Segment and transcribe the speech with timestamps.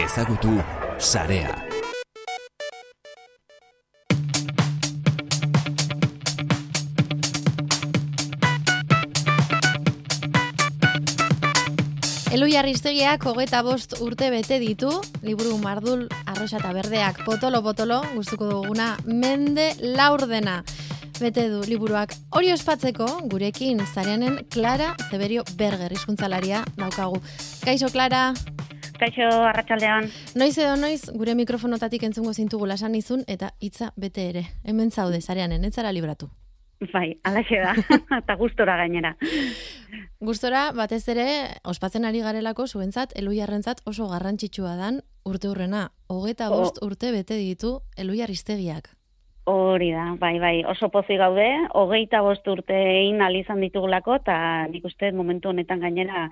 [0.00, 0.54] Ezagutu
[0.96, 1.50] sarea.
[12.30, 14.88] Elu jarriztegiak hogeta bost urte bete ditu,
[15.26, 20.62] liburu mardul, arroxa eta berdeak, potolo-potolo, gustuko duguna, mende laurdena.
[21.20, 27.20] Bete du liburuak hori ospatzeko, gurekin zareanen Clara Zeberio Berger, izkuntzalaria daukagu.
[27.66, 28.30] Kaixo, Clara?
[29.00, 30.10] Kaixo, arratsaldean.
[30.36, 34.42] Noiz edo noiz, gure mikrofonotatik entzungo zintugu lasan izun, eta hitza bete ere.
[34.68, 36.28] Hemen zaude, zareanen, ez zara libratu.
[36.92, 37.72] Bai, alaxe da,
[38.20, 39.14] eta gustora gainera.
[40.20, 41.26] Gustora, batez ere,
[41.64, 45.88] ospatzen ari garelako zuentzat, elu jarrentzat oso garrantzitsua dan urte hurrena.
[46.08, 48.92] Hogeta bost urte bete ditu elu jarriztegiak.
[49.48, 54.84] Hori da, bai, bai, oso pozi gaude, hogeita bost urte egin izan ditugulako, eta nik
[54.84, 56.28] uste momentu honetan gainera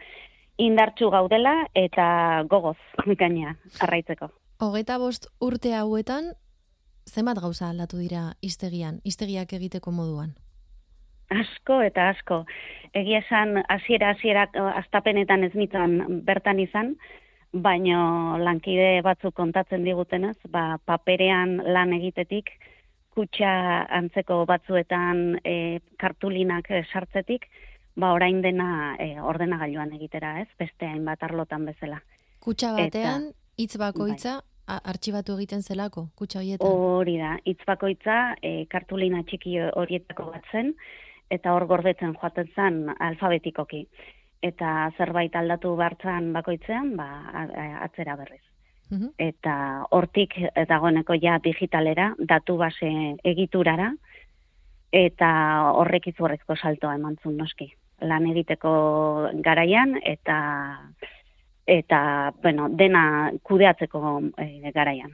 [0.58, 4.30] indartsu gaudela eta gogoz gainera, arraitzeko.
[4.58, 6.32] Hogeita bost urte hauetan,
[7.06, 10.34] zenbat gauza aldatu dira iztegian, iztegiak egiteko moduan?
[11.28, 12.42] Asko eta asko.
[12.96, 16.94] Egia esan, hasiera hasierak astapenetan ez nitan bertan izan,
[17.52, 22.50] baino lankide batzuk kontatzen digutenez, ba, paperean lan egitetik,
[23.14, 27.48] kutsa antzeko batzuetan e, kartulinak e, sartzetik,
[27.98, 30.48] ba orain dena e, ordenagailuan egitera, ez?
[30.58, 31.98] Beste hainbat arlotan bezala.
[32.44, 34.78] Kutsa batean hitz bakoitza bai.
[34.92, 36.68] artxibatu egiten zelako, kutsa horietan.
[36.68, 40.74] Hori da, hitz bakoitza e, kartulina txiki horietako bat zen
[41.34, 43.82] eta hor gordetzen joaten zen alfabetikoki.
[44.42, 47.08] Eta zerbait aldatu bartzan bakoitzean, ba,
[47.82, 48.44] atzera berriz.
[48.90, 49.10] Mhm.
[49.18, 49.54] Eta
[49.90, 52.88] hortik dagoeneko ja digitalera, datu base
[53.24, 53.90] egiturara,
[54.92, 55.28] eta
[55.74, 57.72] horrek izurrezko saltoa eman zuen noski.
[58.00, 58.70] Lan egiteko
[59.42, 60.36] garaian, eta
[61.68, 64.00] eta bueno, dena kudeatzeko
[64.40, 65.12] e, garaian.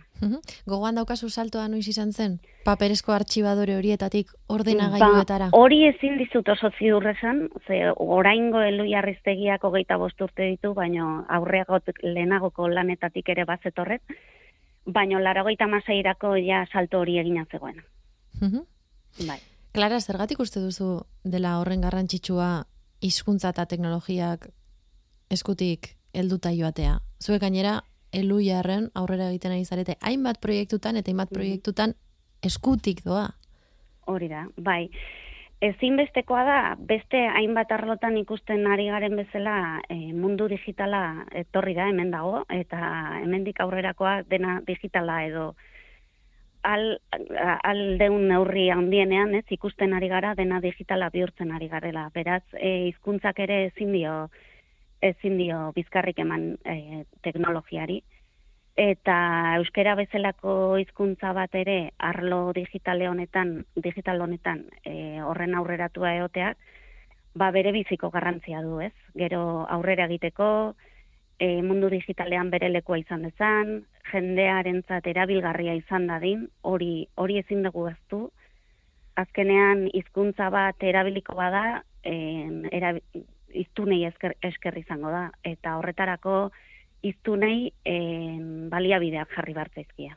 [0.70, 2.36] Gogoan daukazu saltoa noiz izan zen?
[2.64, 5.48] Paperezko artxibadore horietatik ordenagailuetara?
[5.50, 11.80] Ba, hori ezin dizut oso zidurrezan, ze oraingo elu jarriztegiak hogeita bosturte ditu, baino aurreago
[12.02, 14.14] lehenagoko lanetatik ere bazetorret,
[14.86, 17.82] baino laragoita masairako ja salto hori egina zegoen.
[19.26, 19.40] Bai.
[19.74, 22.62] Klara, zergatik uste duzu dela horren garrantzitsua
[23.04, 24.48] hizkuntza eta teknologiak
[25.34, 26.98] eskutik helduta joatea.
[27.22, 27.80] Zuek gainera
[28.14, 31.38] elu jarren aurrera egiten ari zarete hainbat proiektutan eta hainbat mhm.
[31.40, 31.94] proiektutan
[32.44, 33.28] eskutik doa.
[34.06, 34.88] Hori da, bai.
[35.64, 39.54] Ezinbestekoa da, beste hainbat arlotan ikusten ari garen bezala
[39.88, 42.80] e, mundu digitala etorri da hemen dago, eta
[43.22, 45.46] hemendik aurrerakoa dena digitala edo
[46.64, 47.00] al,
[47.62, 52.08] al deun neurri handienean, ez, ikusten ari gara, dena digitala bihurtzen ari garela.
[52.14, 54.14] Beraz, e, hizkuntzak ere ezin dio,
[55.04, 58.00] ezin dio bizkarrik eman e, teknologiari.
[58.80, 59.16] Eta
[59.60, 66.58] euskera bezalako hizkuntza bat ere arlo digitale honetan, digital honetan e, horren aurreratua eoteak,
[67.38, 68.94] ba bere biziko garrantzia du, ez?
[69.14, 70.74] Gero aurrera egiteko,
[71.38, 77.88] e, mundu digitalean bere lekoa izan dezan, jendearentzat erabilgarria izan dadin, hori hori ezin dugu
[77.90, 78.28] eztu.
[79.16, 83.00] Azkenean hizkuntza bat erabiliko bada, eh,
[83.54, 86.50] iztunei esker, esker izango da, eta horretarako
[87.04, 90.16] iztunei en, baliabideak jarri bartzaizkia.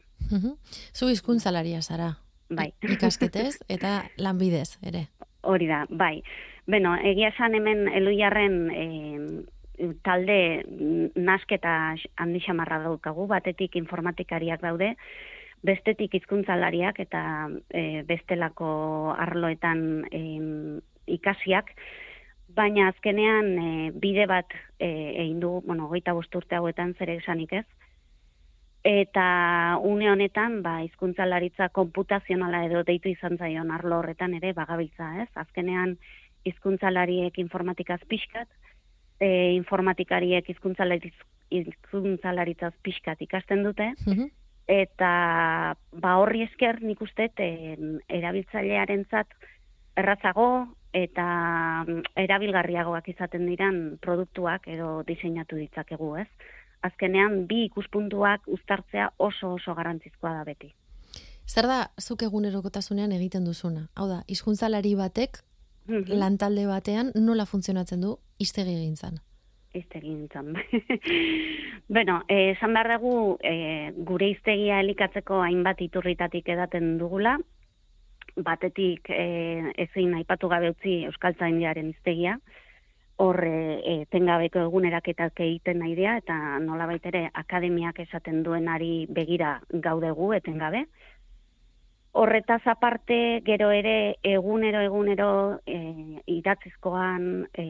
[0.94, 2.16] Zu hizkuntzalaria zara.
[2.50, 2.72] Bai.
[2.82, 5.08] Ikasketez eta lanbidez ere.
[5.44, 6.22] Hori da, bai.
[6.68, 8.86] Beno, egia esan hemen eluiarren e,
[10.04, 10.64] talde
[11.16, 14.94] nasketa handi xamarra daukagu, batetik informatikariak daude,
[15.66, 17.22] bestetik hizkuntzalariak eta
[17.70, 20.22] e, bestelako arloetan e,
[21.18, 21.72] ikasiak,
[22.58, 24.90] baina azkenean e, bide bat e,
[25.24, 27.66] egin du, bueno, goita urte hauetan zer esanik ez.
[28.88, 35.30] Eta une honetan, ba, hizkuntzalaritza konputazionala edo deitu izan zaion arlo horretan ere bagabiltza, ez?
[35.36, 35.98] Azkenean
[36.48, 38.48] hizkuntzalariek informatikaz pixkat,
[39.20, 44.24] e, informatikariek hizkuntzalaritzaz pixkat ikasten dute, mhm.
[44.68, 45.12] eta
[45.92, 49.28] ba, horri esker nik uste erabiltzailearentzat
[49.98, 50.68] errazago,
[50.98, 51.28] eta
[51.86, 56.28] mm, erabilgarriagoak izaten diran produktuak edo diseinatu ditzakegu, ez?
[56.86, 60.74] Azkenean bi ikuspuntuak uztartzea oso oso garrantzizkoa da beti.
[61.48, 63.88] Zer da zuk egunerokotasunean egiten duzuna?
[63.96, 65.42] Hau da, hizkuntzalari batek
[65.88, 66.14] mhm.
[66.20, 69.20] lantalde batean nola funtzionatzen du hiztegi egintzan?
[69.74, 70.56] Hiztegi egintzan.
[71.96, 77.38] bueno, eh, esan behar dugu eh, gure hiztegia elikatzeko hainbat iturritatik edaten dugula,
[78.38, 82.38] batetik e, ezin aipatu gabe utzi Euskaltzaindiaren iztegia,
[83.18, 90.34] horre e, tengabeko eguneraketak egiten nahi dira, eta nola ere akademiak esaten duenari begira gaudegu
[90.34, 90.86] etengabe.
[92.18, 95.30] Horretaz aparte, gero ere, egunero, egunero,
[95.70, 95.78] e,
[96.34, 97.66] idatzizkoan, e,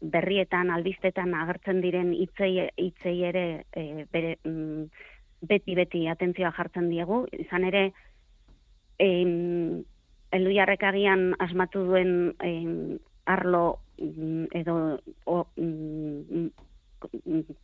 [0.00, 4.84] berrietan, albistetan agertzen diren hitzei, hitzei ere, e, bere, mm,
[5.46, 7.22] beti, beti atentzioa jartzen diegu.
[7.46, 7.84] Izan ere,
[8.98, 9.10] e,
[10.40, 12.54] elu jarrekagian asmatu duen e,
[13.26, 13.66] arlo
[13.98, 16.48] Mm, edo o, mm,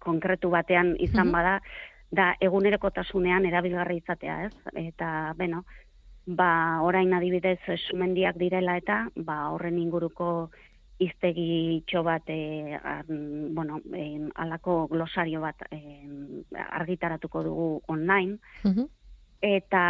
[0.00, 1.58] konkretu batean izan bada,
[2.12, 4.75] da egunerokotasunean erabilgarri izatea, ez?
[4.76, 5.62] Eta, beno,
[6.26, 10.50] ba, orain adibidez sumendiak direla eta, ba, horren inguruko
[11.03, 12.79] iztegi txo bat, e,
[13.56, 15.81] bueno, e, alako glosario bat e,
[16.69, 18.87] argitaratuko dugu online, mhm.
[19.43, 19.85] eta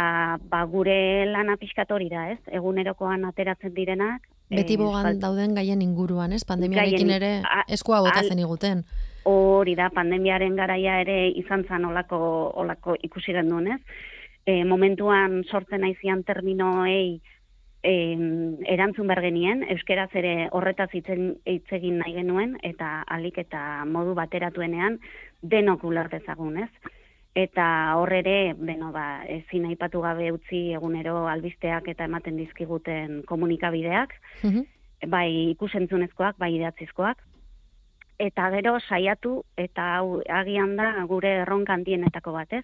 [0.49, 2.39] ba, gure lana pixkatori da, ez?
[2.61, 6.43] Egunerokoan ateratzen direnak, Beti eh, bogan dauden gaien inguruan, ez?
[6.45, 7.31] Pandemiarekin ere
[7.71, 8.83] eskua botazen iguten.
[9.23, 12.17] Hori da, pandemiaren garaia ere izan zan olako,
[12.59, 13.79] olako ikusi genduen, ez?
[14.45, 17.21] E, momentuan sortzen aizian terminoei
[17.83, 17.93] e,
[18.73, 24.99] erantzun bergenien, euskeraz ere horretaz itzen, itzegin nahi genuen, eta alik eta modu bateratuenean
[25.55, 26.93] denok ulertezagun, ez?
[27.33, 27.65] eta
[27.97, 34.69] hor ere, beno, ba, ezin aipatu gabe utzi egunero albisteak eta ematen dizkiguten komunikabideak, mm
[35.03, 37.17] bai ikusentzunezkoak, bai idatzizkoak,
[38.19, 42.63] eta gero saiatu, eta hau agian da gure erronka handienetako batez,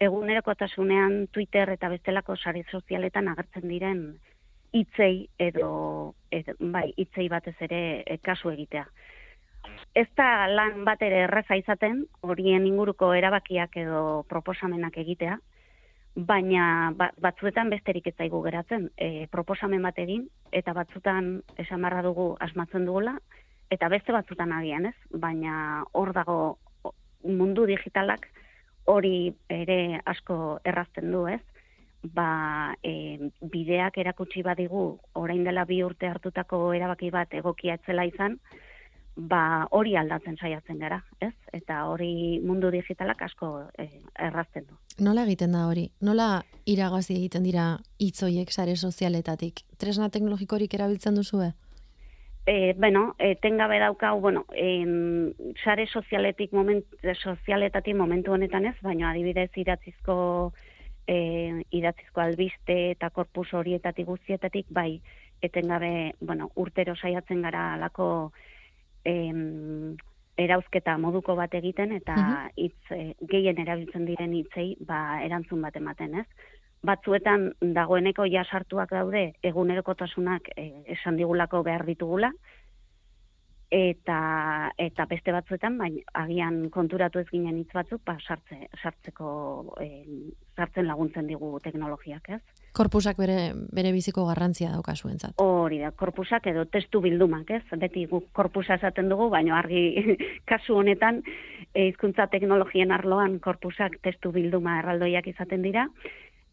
[0.00, 4.02] egunerokotasunean Twitter eta bestelako sare sozialetan agertzen diren
[4.72, 8.84] hitzei edo, edo bai, hitzei batez ere e, kasu egitea
[9.96, 14.00] ez da lan bat ere erreza izaten, horien inguruko erabakiak edo
[14.30, 15.38] proposamenak egitea,
[16.28, 18.90] baina ba, batzuetan besterik ez zaigu geratzen.
[18.96, 23.16] E, proposamen bat egin, eta batzutan esan barra dugu asmatzen dugula,
[23.70, 26.58] eta beste batzutan agian ez, baina hor dago
[27.26, 28.28] mundu digitalak
[28.86, 31.42] hori ere asko errazten du ez,
[32.14, 34.86] ba, e, bideak erakutsi badigu
[35.18, 38.38] orain dela bi urte hartutako erabaki bat egokia etzela izan,
[39.16, 41.32] ba hori aldatzen saiatzen gara, ez?
[41.56, 43.48] Eta hori mundu digitalak asko
[43.80, 43.88] eh,
[44.28, 44.76] errazten du.
[45.04, 45.88] Nola egiten da hori?
[46.04, 49.64] Nola iragazi egiten dira hitzoiek sare sozialetatik?
[49.80, 51.48] Tresna teknologikorik erabiltzen duzue?
[51.48, 51.65] Eh,
[52.76, 55.34] bueno, etengabe daukau, bueno, en,
[55.64, 56.84] sare sozialetik moment,
[57.22, 60.52] sozialetatik momentu honetan ez, baina adibidez idatzizko
[61.06, 65.00] eh, idatzizko albiste eta korpus horietatik guztietatik, bai,
[65.42, 68.32] etengabe, bueno, urtero saiatzen gara alako
[69.04, 69.96] em,
[70.36, 72.16] erauzketa moduko bat egiten eta
[72.56, 76.26] hitz e, gehien erabiltzen diren hitzei ba erantzun bat ematen, ez?
[76.86, 82.32] Batzuetan dagoeneko ja sartuak daude egunerokotasunak e, esan digulako behar ditugula,
[83.70, 89.88] eta eta beste batzuetan baina agian konturatu ez ginen hitz batzuk ba sartze sartzeko e,
[90.56, 92.40] sartzen laguntzen digu teknologiak, ez?
[92.76, 95.34] Korpusak bere bere biziko garrantzia dauka zuentzat.
[95.42, 97.62] Hori da, korpusak edo testu bildumak, ez?
[97.80, 100.16] Beti guk korpusa esaten dugu, baina argi
[100.50, 101.22] kasu honetan
[101.74, 105.88] e, hizkuntza teknologien arloan korpusak testu bilduma erraldoiak izaten dira.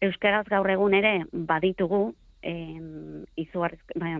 [0.03, 2.13] Euskaraz gaur egun ere baditugu
[2.43, 4.19] em, izugarriz, baina,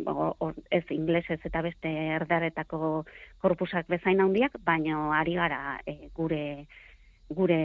[0.72, 3.04] ez inglesez eta beste erdaretako
[3.44, 6.44] korpusak bezain handiak, baina ari gara e, gure
[7.34, 7.60] gure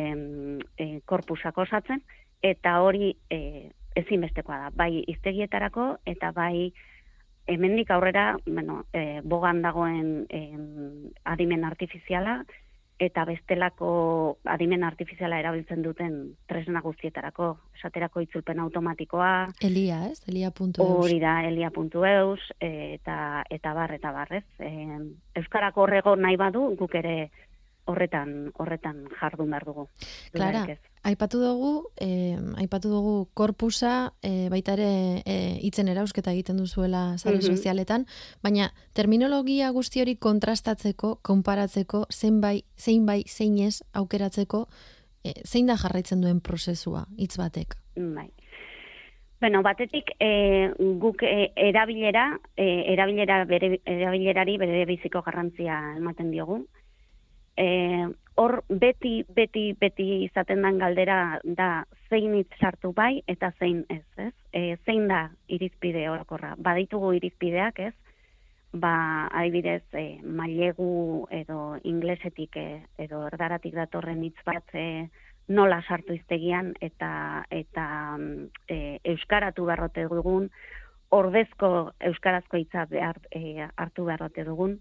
[0.78, 2.02] e, korpusak osatzen,
[2.42, 6.71] eta hori e, ezinbestekoa da, bai iztegietarako eta bai
[7.49, 10.42] hemendik aurrera, bueno, e, bogan dagoen e,
[11.25, 12.42] adimen artifiziala,
[12.99, 13.90] eta bestelako
[14.50, 16.14] adimen artifiziala erabiltzen duten
[16.50, 19.31] tresna guztietarako, esaterako itzulpen automatikoa.
[19.62, 20.23] Elia, ez?
[20.28, 20.78] Elia.eus.
[20.83, 23.19] Hori da, elia.eus, eta,
[23.50, 24.45] eta bar, eta barrez.
[24.59, 24.73] E,
[25.38, 27.31] Euskarako horrego nahi badu, guk ere
[27.88, 29.87] horretan horretan jardun behar dugu.
[30.35, 30.64] Klara,
[31.09, 31.73] aipatu dugu,
[32.04, 37.54] eh, aipatu dugu korpusa, eh, baita ere eh, itzen erausketa egiten duzuela zare mhm.
[37.54, 38.07] sozialetan,
[38.42, 44.66] baina terminologia guzti hori kontrastatzeko, konparatzeko, zein bai, zein bai, zein ez aukeratzeko,
[45.25, 47.78] eh, zein da jarraitzen duen prozesua, hitz batek?
[47.97, 48.30] Bai.
[49.40, 56.64] Bueno, batetik e, guk e, erabilera, e, erabilera bere, erabilerari bere biziko garrantzia ematen diogu
[57.59, 64.05] e, hor beti, beti, beti izaten den galdera da zein sartu bai eta zein ez,
[64.17, 64.35] ez?
[64.55, 66.55] E, zein da irizpide orokorra?
[66.57, 67.95] Baditugu irizpideak, ez?
[68.73, 75.09] Ba, adibidez, e, mailegu edo inglesetik e, edo erdaratik datorren hitz bat e,
[75.49, 77.11] nola sartu iztegian eta
[77.50, 77.87] eta
[78.69, 80.50] e, euskaratu beharrote dugun
[81.11, 84.79] ordezko euskarazko hitza behar, e, hartu beharrote dugun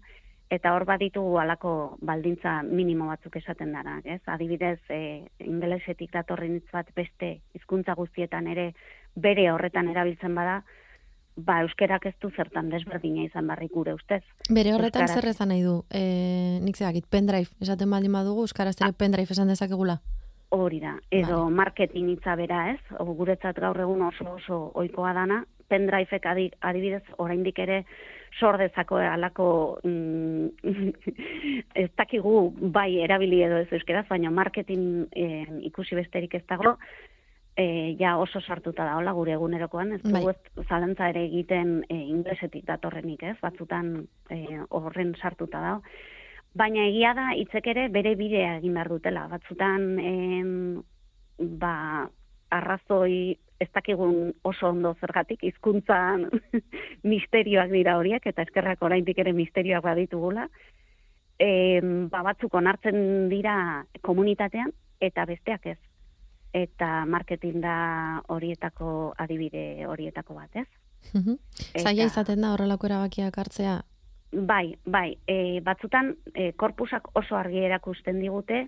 [0.50, 4.20] eta hor baditugu alako baldintza minimo batzuk esaten dara, ez?
[4.26, 8.72] Adibidez, e, ingelesetik datorren hitz bat beste hizkuntza guztietan ere
[9.14, 10.62] bere horretan erabiltzen bada,
[11.36, 14.22] ba euskerak ez du zertan desberdina izan barrik gure ustez.
[14.50, 15.82] Bere horretan zer esan nahi du?
[15.90, 20.00] E, nik zeakit, pendrive, esaten baldin badugu, euskaraz ere pendrive esan dezakegula.
[20.50, 25.42] Hori da, edo marketing hitza bera ez, o, guretzat gaur egun oso oso ohikoa dana,
[25.68, 27.82] pendriveek adi, adibidez oraindik ere
[28.38, 29.48] sor dezako alako
[29.84, 30.48] mm,
[31.82, 36.76] ez dakigu bai erabili edo ez euskeraz, baina marketing eh, ikusi besterik ez dago,
[37.58, 40.34] e, ja oso sartuta da, hola, gure egunerokoan, ez dugu Bai.
[40.36, 43.90] ez zalantza ere egiten e, inglesetik datorrenik, ez, batzutan
[44.30, 44.38] e,
[44.70, 45.74] horren sartuta da.
[46.58, 49.26] Baina egia da, hitzek ere bere bidea egin behar dutela.
[49.32, 50.52] Batzutan, em,
[51.60, 51.74] ba,
[52.50, 56.28] arrazoi ez dakigun oso ondo zergatik, hizkuntzan
[57.12, 60.46] misterioak dira horiek, eta eskerrak oraindik ere misterioak baditugula.
[61.38, 65.78] Em, ba, batzuk onartzen dira komunitatean, eta besteak ez.
[66.54, 67.76] Eta marketing da
[68.32, 70.66] horietako adibide horietako bat, ez?
[71.78, 73.78] Zaila izaten da horrelako erabakiak hartzea.
[74.32, 78.66] Bai, bai, e, batzutan e, korpusak oso argi erakusten digute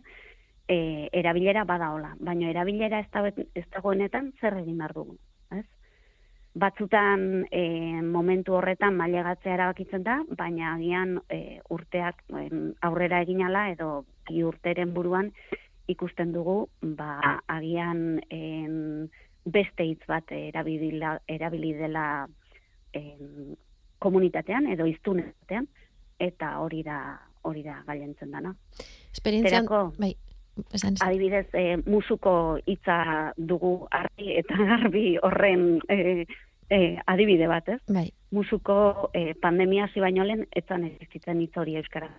[0.71, 3.27] e, erabilera badaola, baina erabilera ez, da,
[3.59, 5.17] ez dagoenetan zer egin behar dugu,
[5.57, 5.65] ez?
[6.61, 7.63] Batzutan e,
[8.03, 13.91] momentu horretan mailegatzea erabakitzen da, baina agian e, urteak em, aurrera eginala edo
[14.29, 15.33] bi urteren buruan
[15.91, 19.09] ikusten dugu, ba, agian em,
[19.45, 22.05] beste hitz bat erabilila, erabili dela
[22.95, 23.57] em,
[23.99, 25.67] komunitatean edo iztunetan
[26.21, 27.01] eta hori da
[27.43, 28.53] hori da gailentzen dana.
[29.15, 29.95] Esperientzian, Zerako?
[29.99, 30.13] bai,
[30.73, 31.09] esan, esan.
[31.09, 36.27] Adibidez, e, musuko hitza dugu argi eta garbi horren e,
[36.71, 37.81] e, adibide bat, ez?
[37.89, 42.11] bai, Musuko e, pandemia hasi baino lehen etzan existitzen hitz hori euskara.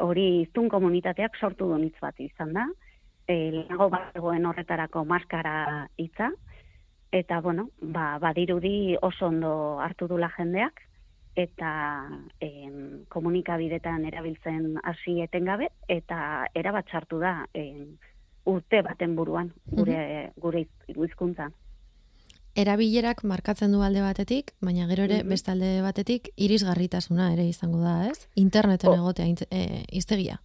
[0.00, 2.66] Hori iztun komunitateak sortu duen hitz bat izan da.
[3.28, 6.30] E, lehenago bagoen horretarako maskara hitza
[7.12, 10.82] eta bueno, ba, badirudi oso ondo hartu dula jendeak
[11.36, 12.08] eta
[12.40, 17.98] em, komunikabidetan erabiltzen hasi etengabe eta erabat sartu da em,
[18.46, 21.50] urte baten buruan gure gure hiz- hizkuntza.
[22.56, 25.28] erabilerak markatzen du alde batetik, baina gero ere Mhm.
[25.28, 28.30] beste alde batetik irisgarritasuna ere izango da, ez?
[28.34, 30.40] Interneten O- egotea int- e, hiztegia.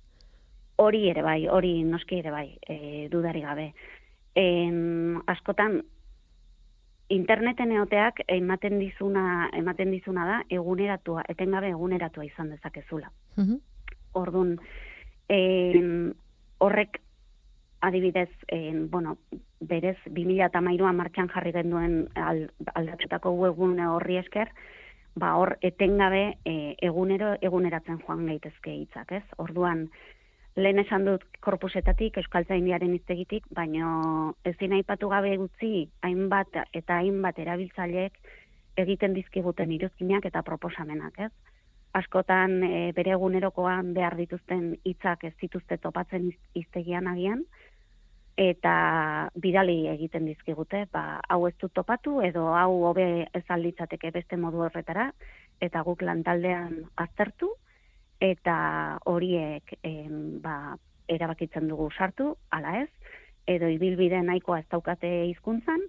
[0.75, 3.73] Hori ere bai, hori noski ere bai, e, dudari gabe.
[4.35, 5.83] En, askotan,
[7.11, 13.11] interneten egoteak ematen dizuna, ematen dizuna da eguneratua, etengabe eguneratua izan dezakezula.
[13.37, 13.59] Mhm.
[14.13, 14.57] Ordun
[15.29, 16.13] em,
[16.59, 17.01] horrek
[17.81, 19.17] adibidez, en, bueno,
[19.59, 24.51] berez 2013an martxan jarri genduen al, aldatutako webgune horri esker,
[25.15, 29.23] ba hor etengabe e, egunero eguneratzen joan gaitezke hitzak, ez?
[29.37, 29.89] Orduan
[30.55, 38.19] lehen esan dut korpusetatik, euskaltzaindiaren hiztegitik, baino ezin aipatu gabe gutxi hainbat eta hainbat erabiltzaileek
[38.81, 41.31] egiten dizkiguten iruzkinak eta proposamenak, ez?
[41.93, 47.43] Askotan e, bere egunerokoan behar dituzten hitzak ez dituzte topatzen hiz- hiztegian agian,
[48.39, 54.39] eta bidali egiten dizkigute, ba, hau ez dut topatu edo hau hobe ez alditzateke beste
[54.39, 55.11] modu horretara,
[55.61, 57.51] eta guk lantaldean aztertu,
[58.21, 60.77] eta horiek em, ba,
[61.11, 62.89] erabakitzen dugu sartu, ala ez,
[63.49, 65.81] edo ibilbide nahikoa ez daukate hizkuntzan,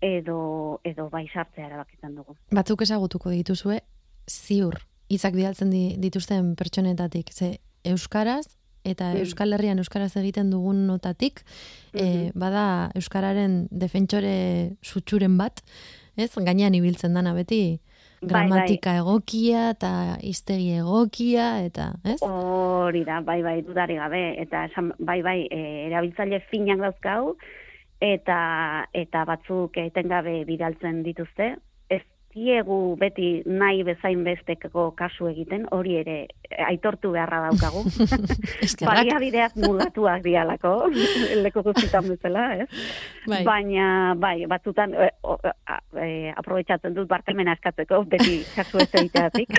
[0.00, 2.34] edo, edo bai sartzea erabakitzen dugu.
[2.50, 3.80] Batzuk ezagutuko dituzue,
[4.28, 4.80] ziur,
[5.12, 8.46] hitzak bidaltzen di, dituzten pertsonetatik, ze euskaraz
[8.86, 9.18] eta Mm.
[9.24, 11.42] Euskal Herrian euskaraz egiten dugun notatik,
[11.92, 12.38] eh, Mhm.
[12.38, 15.60] bada euskararen defentsore sutsuren bat,
[16.16, 16.30] ez?
[16.36, 17.80] Gainean ibiltzen dana beti
[18.26, 19.90] Bai, gramatika egokia eta
[20.22, 22.18] hiztegi egokia eta, ez?
[22.26, 27.36] Hori da, bai, bai, dudari gabe, eta esan, bai, bai, e, erabiltzaile finak dauzkau,
[28.02, 28.38] eta
[28.94, 31.54] eta batzuk etengabe bidaltzen dituzte,
[32.36, 36.16] diegu beti nahi bezain besteko kasu egiten, hori ere
[36.66, 37.82] aitortu beharra daukagu.
[38.66, 38.90] Eskerrak.
[38.90, 40.74] Baliabideak mugatuak dialako,
[41.44, 42.68] leko guztitan bezala, ez?
[43.26, 43.42] Bai.
[43.46, 43.88] Baina,
[44.20, 49.56] bai, batzutan, e, o, a, e, aprobetsatzen dut barkelmena eskatzeko, beti kasu ez egiteatik.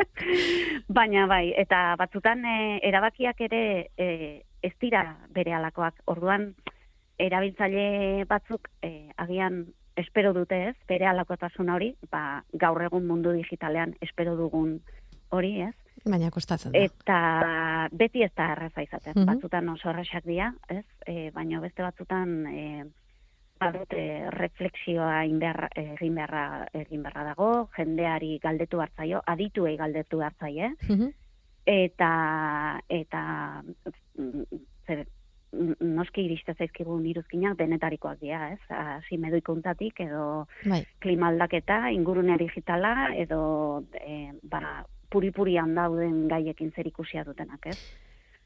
[1.00, 2.56] Baina, bai, eta batzutan e,
[2.88, 3.62] erabakiak ere
[3.96, 4.08] e,
[4.64, 5.04] ez dira
[5.36, 6.00] bere alakoak.
[6.12, 6.50] Orduan,
[7.20, 9.66] erabiltzaile batzuk e, agian
[10.00, 14.80] espero dute ez, bere alakotasun hori, ba, gaur egun mundu digitalean espero dugun
[15.30, 15.74] hori, ez?
[16.04, 16.80] Baina kostatzen da.
[16.80, 19.12] Eta beti ez da erreza izaten.
[19.16, 19.26] Mhm.
[19.26, 20.84] Batzutan oso erresak dira, ez?
[21.06, 22.84] E, baina beste batzutan e,
[23.60, 25.68] badute refleksioa egin beharra,
[26.72, 31.10] egin beharra, dago, jendeari galdetu hartzaio, adituei galdetu hartzaie, Mhm.
[31.66, 33.94] eta eta mm, zer,
[36.00, 38.60] noski iriste zaizkigun iruzkinak denetarikoak dira, ez?
[38.72, 40.82] Hasi medoikuntatik edo bai.
[41.04, 43.42] klimaldaketa, ingurune digitala edo
[44.00, 47.76] e, ba, puri-purian dauden gaiekin zer ikusia dutenak, ez?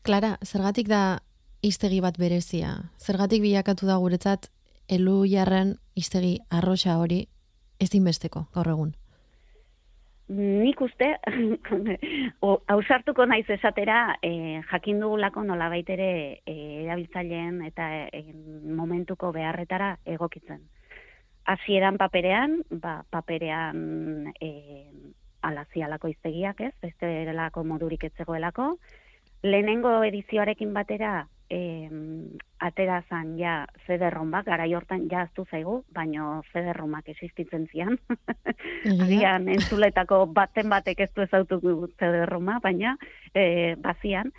[0.04, 1.20] Klara, zergatik da
[1.64, 2.74] iztegi bat berezia?
[3.00, 4.50] Zergatik bilakatu da guretzat
[4.92, 7.24] elu jarren iztegi arroxa hori
[7.80, 8.92] ez dinbesteko, gaur egun?
[10.28, 11.10] Nik uste,
[12.72, 16.54] hausartuko naiz esatera, e, jakin dugulako nola baitere e,
[16.86, 18.22] erabiltzaileen eta e,
[18.64, 20.62] momentuko beharretara egokitzen.
[21.44, 24.50] Hasieran paperean, ba, paperean e,
[25.44, 28.78] alazialako iztegiak ez, beste erelako modurik etzegoelako.
[29.44, 31.90] Lehenengo edizioarekin batera, eh,
[32.58, 37.98] atera zan ja CD-ROMak, gara hortan ja aztu zaigu, baino CD-ROMak existitzen zian.
[39.04, 41.60] Agian entzuletako baten batek ez du ezautu
[41.98, 42.96] CD-ROMa, baina
[43.34, 44.32] eh, bazian,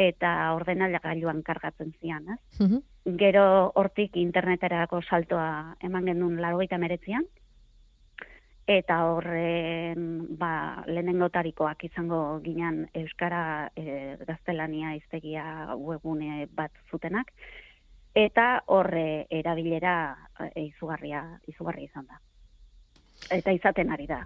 [0.00, 2.26] eta ordenala gailuan kargatzen zian.
[2.34, 2.70] Ez?
[3.20, 7.24] Gero hortik interneterako saltoa eman genuen largoita meretzian,
[8.70, 10.04] eta horren
[10.38, 13.42] ba, lehenengotarikoak izango ginen Euskara
[13.74, 17.32] e, gaztelania iztegia webune bat zutenak,
[18.14, 19.94] eta horre erabilera
[20.38, 22.20] e, izugarria, izugarria izan da.
[23.34, 24.22] Eta izaten ari da.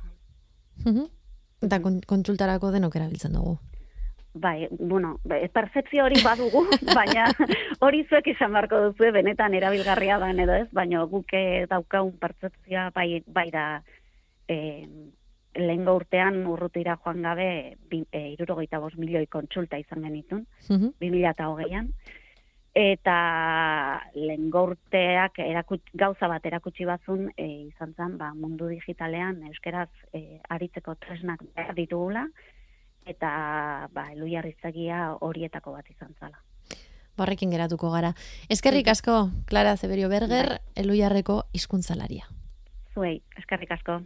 [1.65, 3.57] Eta kontsultarako denok erabiltzen dugu.
[4.35, 5.15] Bai, bueno,
[5.55, 6.67] percepzio hori badugu,
[6.99, 7.29] baina
[7.87, 13.23] hori zuek izan barko duzu, benetan erabilgarria da edo ez, baina guke daukaun percepzioa bai,
[13.27, 13.67] bai da
[14.49, 14.57] e,
[15.55, 17.49] lehen urtean urrutira joan gabe
[18.11, 20.93] e, irurogeita bost milioi kontsulta izan genitun, mm -hmm.
[21.01, 21.89] 2008an,
[22.75, 23.17] eta
[24.15, 25.39] lehen urteak
[25.95, 31.41] gauza bat erakutsi bazun e, izan zen ba, mundu digitalean euskeraz e, aritzeko tresnak
[31.77, 32.27] ditugula,
[33.07, 34.27] eta ba, elu
[35.21, 36.39] horietako bat izan zala.
[37.17, 38.13] Barrekin geratuko gara.
[38.51, 40.59] Eskerrik asko, Clara Zeberio Berger, bai.
[40.83, 42.27] elu jarreko izkuntzalaria.
[42.95, 44.01] Zuei, eskerrik asko.